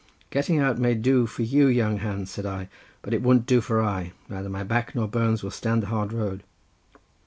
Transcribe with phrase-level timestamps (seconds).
[0.31, 2.69] "'Getting out may do for you young hands,' says I,
[3.03, 6.11] 'but it won't do for I; neither my back nor bones will stand the hard
[6.11, 6.41] road.